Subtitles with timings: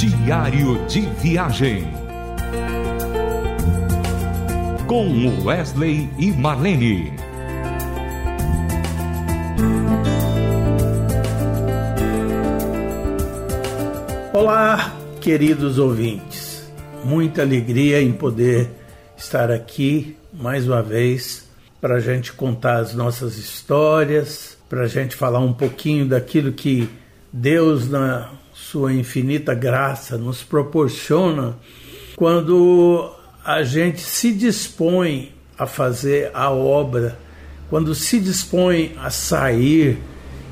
[0.00, 1.86] Diário de Viagem.
[4.86, 7.12] Com Wesley e Marlene.
[14.32, 16.72] Olá, queridos ouvintes.
[17.04, 18.70] Muita alegria em poder
[19.18, 21.46] estar aqui mais uma vez
[21.78, 26.88] para a gente contar as nossas histórias, para a gente falar um pouquinho daquilo que
[27.32, 31.56] Deus, na sua infinita graça, nos proporciona
[32.16, 33.12] quando
[33.44, 37.18] a gente se dispõe a fazer a obra,
[37.68, 39.98] quando se dispõe a sair,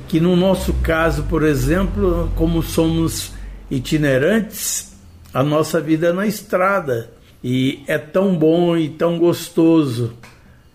[0.07, 3.33] que no nosso caso, por exemplo, como somos
[3.69, 4.95] itinerantes,
[5.33, 7.11] a nossa vida é na estrada.
[7.43, 10.13] E é tão bom e tão gostoso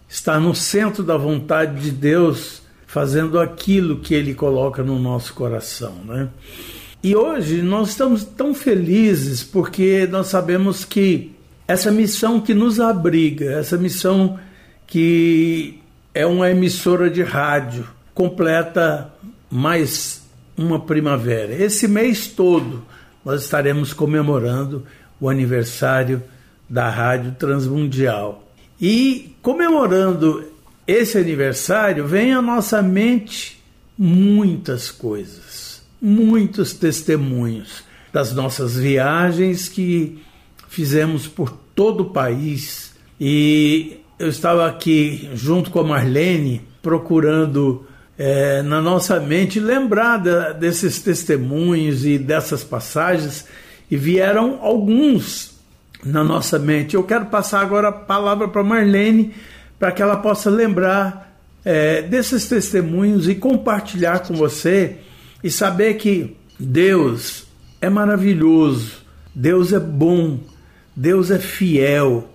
[0.08, 2.62] estar no centro da vontade de Deus,
[2.94, 6.28] fazendo aquilo que Ele coloca no nosso coração, né?
[7.02, 11.32] E hoje nós estamos tão felizes porque nós sabemos que
[11.66, 14.38] essa missão que nos abriga, essa missão
[14.86, 15.80] que
[16.14, 19.12] é uma emissora de rádio, completa
[19.50, 20.22] mais
[20.56, 21.52] uma primavera.
[21.52, 22.84] Esse mês todo
[23.24, 24.84] nós estaremos comemorando
[25.20, 26.22] o aniversário
[26.70, 28.48] da Rádio Transmundial.
[28.80, 30.53] E comemorando
[30.86, 33.62] esse aniversário, vem à nossa mente
[33.96, 35.64] muitas coisas
[36.04, 37.82] muitos testemunhos
[38.12, 40.22] das nossas viagens que
[40.68, 42.94] fizemos por todo o país.
[43.18, 47.86] E eu estava aqui junto com a Marlene procurando
[48.18, 53.48] é, na nossa mente lembrar da, desses testemunhos e dessas passagens
[53.90, 55.58] e vieram alguns
[56.04, 56.94] na nossa mente.
[56.94, 59.34] Eu quero passar agora a palavra para Marlene
[59.78, 64.98] para que ela possa lembrar é, desses testemunhos e compartilhar com você
[65.42, 67.46] e saber que Deus
[67.80, 68.98] é maravilhoso,
[69.34, 70.40] Deus é bom,
[70.94, 72.28] Deus é fiel.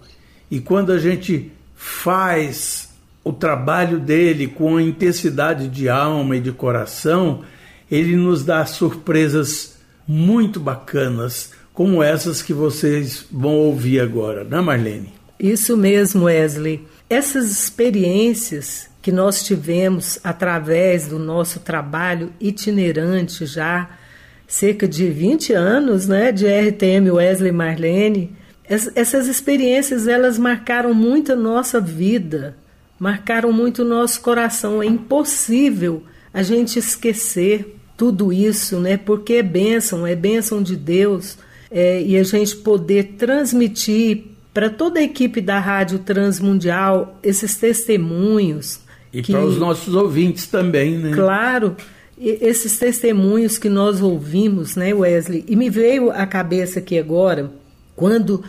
[0.49, 2.89] E quando a gente faz
[3.23, 7.43] o trabalho dele com intensidade de alma e de coração,
[7.89, 9.77] ele nos dá surpresas
[10.07, 15.18] muito bacanas, como essas que vocês vão ouvir agora, né, Marlene?
[15.39, 16.85] Isso mesmo, Wesley.
[17.09, 23.89] Essas experiências que nós tivemos através do nosso trabalho itinerante já
[24.45, 28.35] cerca de 20 anos, né, de RTM Wesley Marlene.
[28.67, 32.57] Essas experiências elas marcaram muito a nossa vida,
[32.99, 34.83] marcaram muito o nosso coração.
[34.83, 38.95] É impossível a gente esquecer tudo isso, né?
[38.95, 41.37] Porque é bênção, é bênção de Deus.
[41.71, 44.25] É, e a gente poder transmitir
[44.59, 48.81] para toda a equipe da Rádio Transmundial esses testemunhos,
[49.13, 51.13] e que, para os nossos ouvintes também, né?
[51.13, 51.77] Claro,
[52.19, 55.45] esses testemunhos que nós ouvimos, né, Wesley?
[55.47, 57.53] E me veio à cabeça aqui agora,
[57.95, 58.43] quando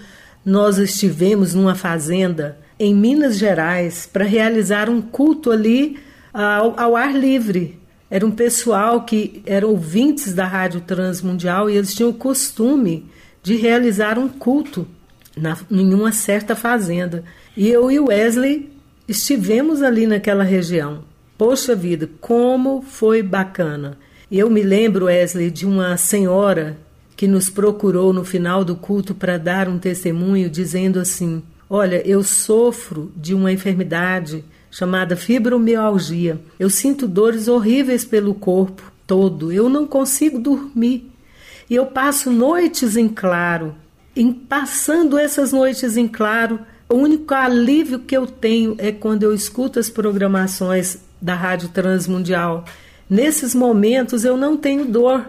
[0.44, 5.96] nós estivemos numa fazenda em Minas Gerais para realizar um culto ali
[6.34, 7.78] ao, ao, ar livre.
[8.10, 13.06] Era um pessoal que eram ouvintes da Rádio Transmundial e eles tinham o costume
[13.44, 14.88] de realizar um culto
[15.40, 17.24] na, em uma certa fazenda.
[17.56, 18.70] E eu e Wesley
[19.08, 21.04] estivemos ali naquela região.
[21.36, 23.98] Poxa vida, como foi bacana.
[24.30, 26.76] Eu me lembro, Wesley, de uma senhora
[27.16, 32.22] que nos procurou no final do culto para dar um testemunho dizendo assim: Olha, eu
[32.22, 36.40] sofro de uma enfermidade chamada fibromialgia.
[36.58, 39.52] Eu sinto dores horríveis pelo corpo todo.
[39.52, 41.10] Eu não consigo dormir.
[41.68, 43.74] E eu passo noites em claro.
[44.14, 49.32] Em passando essas noites em claro, o único alívio que eu tenho é quando eu
[49.32, 52.64] escuto as programações da Rádio Transmundial.
[53.08, 55.24] Nesses momentos eu não tenho dor.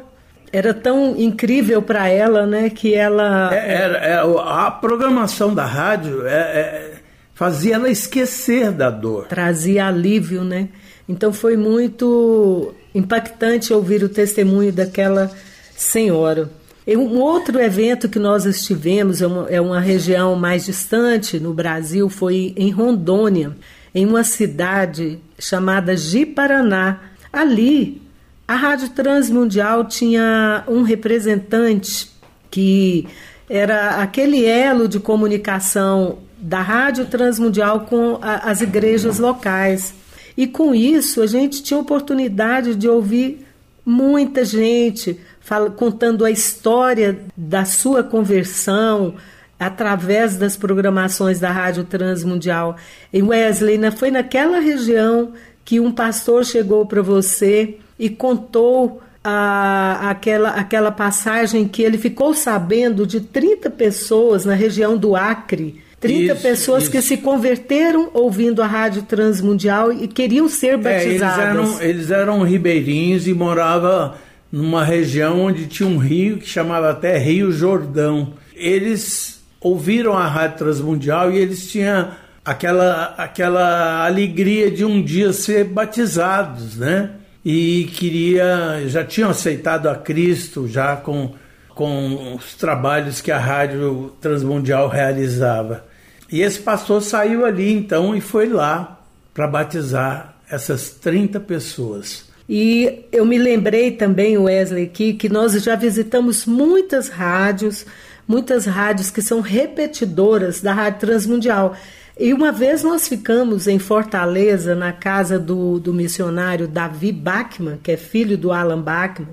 [0.52, 3.54] Era tão incrível para ela, né, que ela.
[3.54, 6.94] É, era, é, a programação da rádio é, é,
[7.34, 9.28] fazia ela esquecer da dor.
[9.28, 10.70] Trazia alívio, né?
[11.08, 15.32] Então foi muito impactante ouvir o testemunho daquela
[15.76, 16.50] senhora.
[16.88, 22.10] Um outro evento que nós estivemos, é uma, é uma região mais distante no Brasil,
[22.10, 23.56] foi em Rondônia,
[23.94, 27.00] em uma cidade chamada Ji-Paraná.
[27.32, 28.02] Ali,
[28.48, 32.10] a Rádio Transmundial tinha um representante
[32.50, 33.08] que
[33.50, 39.94] era aquele elo de comunicação da Rádio Transmundial com a, as igrejas locais.
[40.36, 43.46] E com isso, a gente tinha oportunidade de ouvir
[43.86, 49.16] muita gente fala, contando a história da sua conversão
[49.60, 52.78] através das programações da Rádio Transmundial.
[53.14, 55.34] Em Wesley, foi naquela região
[55.64, 62.34] que um pastor chegou para você e contou a, aquela, aquela passagem que ele ficou
[62.34, 65.82] sabendo de 30 pessoas na região do Acre.
[66.00, 66.92] 30 isso, pessoas isso.
[66.92, 71.38] que se converteram ouvindo a Rádio Transmundial e queriam ser batizadas.
[71.38, 74.14] É, eles, eram, eles eram ribeirinhos e moravam
[74.52, 78.34] numa região onde tinha um rio que chamava até Rio Jordão.
[78.54, 82.12] Eles ouviram a Rádio Transmundial e eles tinham
[82.44, 87.12] aquela, aquela alegria de um dia ser batizados, né?
[87.44, 91.34] e queria já tinham aceitado a Cristo já com
[91.74, 95.86] com os trabalhos que a rádio transmundial realizava.
[96.30, 99.00] E esse pastor saiu ali então e foi lá
[99.34, 102.30] para batizar essas 30 pessoas.
[102.54, 107.86] E eu me lembrei também, Wesley, que, que nós já visitamos muitas rádios,
[108.28, 111.78] muitas rádios que são repetidoras da Rádio Transmundial.
[112.20, 117.94] E uma vez nós ficamos em Fortaleza, na casa do, do missionário Davi Bachmann, que
[117.94, 119.30] é filho do Alan Bachmann,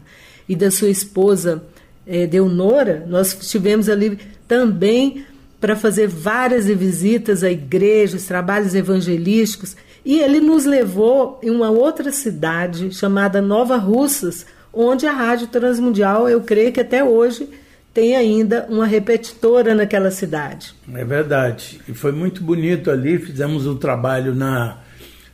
[0.49, 1.65] e da sua esposa
[2.07, 4.17] é, Deonora, nós estivemos ali
[4.47, 5.27] também
[5.61, 12.13] para fazer várias visitas a igrejas, trabalhos evangelísticos, e ele nos levou em uma outra
[12.13, 17.49] cidade chamada Nova Russas, onde a Rádio Transmundial, eu creio que até hoje
[17.93, 20.73] tem ainda uma repetitora naquela cidade.
[20.95, 21.81] É verdade.
[21.89, 23.19] E foi muito bonito ali.
[23.19, 24.79] Fizemos um trabalho na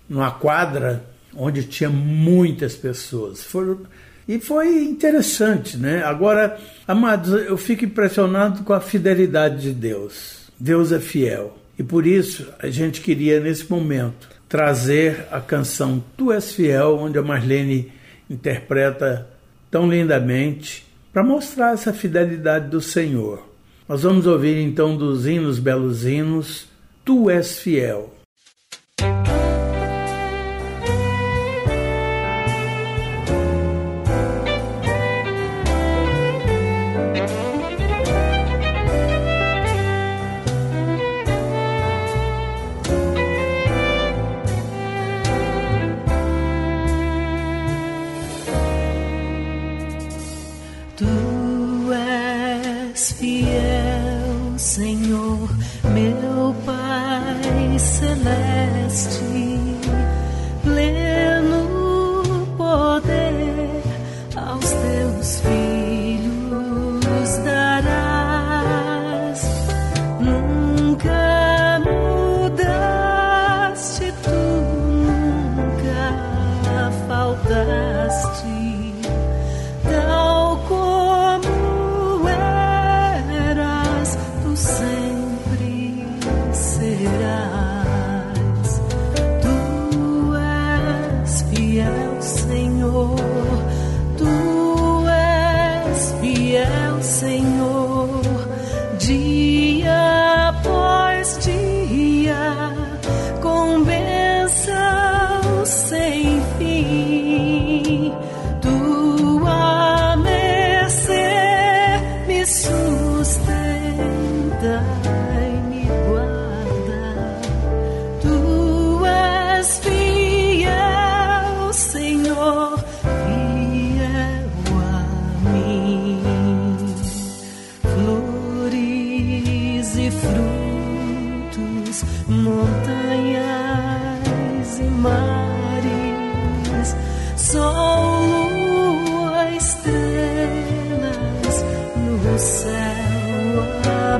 [0.09, 1.05] numa quadra
[1.37, 3.43] onde tinha muitas pessoas.
[3.43, 3.77] Foi,
[4.27, 6.03] e foi interessante, né?
[6.03, 10.51] Agora, amados, eu fico impressionado com a fidelidade de Deus.
[10.59, 11.59] Deus é fiel.
[11.79, 17.19] E por isso a gente queria, nesse momento, trazer a canção Tu És Fiel, onde
[17.19, 17.93] a Marlene
[18.31, 19.29] interpreta
[19.71, 23.47] tão lindamente para mostrar essa fidelidade do Senhor.
[23.89, 26.69] Nós vamos ouvir então dos hinos, belos hinos,
[27.05, 28.15] Tu és fiel.
[52.95, 55.51] és fiel, Senhor,
[55.93, 59.34] meu Pai celeste.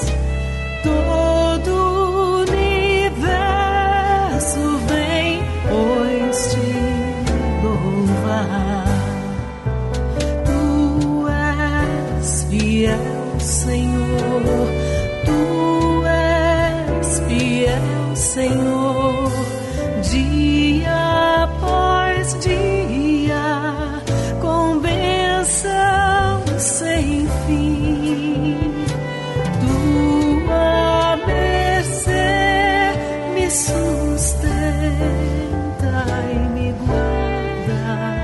[0.83, 3.81] Todo universo
[4.89, 6.71] vem, pois te
[7.63, 8.87] louvar.
[10.45, 10.63] Tu
[11.29, 14.07] és fiel, Senhor.
[18.17, 19.31] Senhor,
[20.11, 24.03] dia após dia,
[24.41, 28.57] com bênção sem fim.
[29.61, 32.95] Tua mercê
[33.35, 34.87] me sustenta
[36.33, 38.16] e me guarda.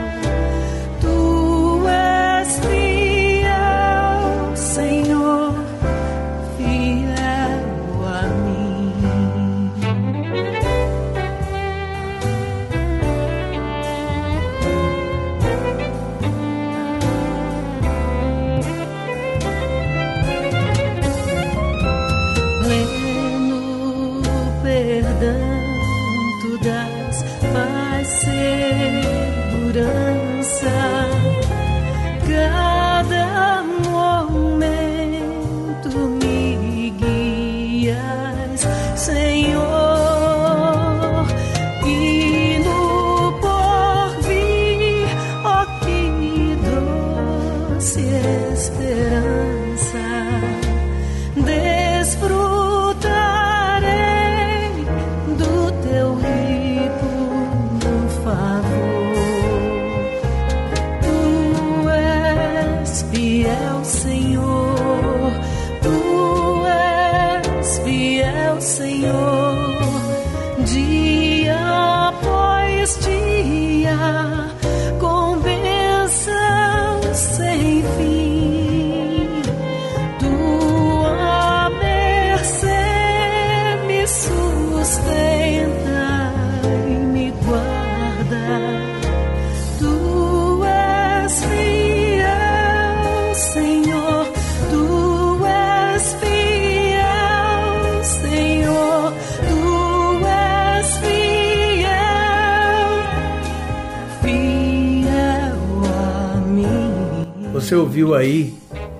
[107.92, 108.54] Ouviu aí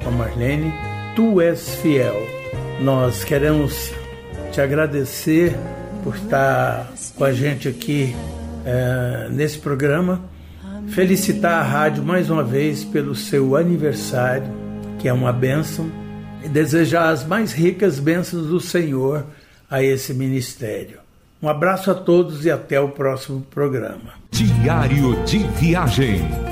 [0.06, 0.70] a Marlene,
[1.16, 2.14] Tu és fiel.
[2.82, 3.90] Nós queremos
[4.52, 5.56] te agradecer
[6.04, 8.14] por estar com a gente aqui
[8.66, 10.20] eh, nesse programa.
[10.88, 14.52] Felicitar a rádio mais uma vez pelo seu aniversário,
[14.98, 15.90] que é uma bênção,
[16.44, 19.24] e desejar as mais ricas bênçãos do Senhor
[19.70, 20.98] a esse ministério.
[21.42, 24.12] Um abraço a todos e até o próximo programa.
[24.30, 26.51] Diário de Viagem.